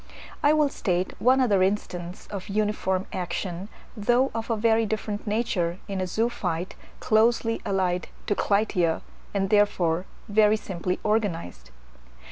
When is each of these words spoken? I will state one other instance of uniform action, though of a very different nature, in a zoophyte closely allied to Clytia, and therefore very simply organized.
I 0.41 0.51
will 0.51 0.69
state 0.69 1.13
one 1.19 1.39
other 1.39 1.61
instance 1.61 2.25
of 2.31 2.49
uniform 2.49 3.05
action, 3.13 3.69
though 3.95 4.31
of 4.33 4.49
a 4.49 4.57
very 4.57 4.83
different 4.83 5.27
nature, 5.27 5.77
in 5.87 6.01
a 6.01 6.07
zoophyte 6.07 6.73
closely 6.99 7.61
allied 7.67 8.07
to 8.25 8.33
Clytia, 8.33 9.03
and 9.31 9.51
therefore 9.51 10.07
very 10.27 10.57
simply 10.57 10.99
organized. 11.03 11.69